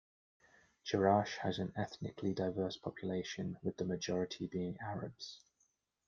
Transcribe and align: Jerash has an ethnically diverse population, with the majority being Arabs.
Jerash 0.83 1.37
has 1.43 1.59
an 1.59 1.73
ethnically 1.77 2.33
diverse 2.33 2.75
population, 2.75 3.59
with 3.61 3.77
the 3.77 3.85
majority 3.85 4.47
being 4.47 4.79
Arabs. 4.81 5.41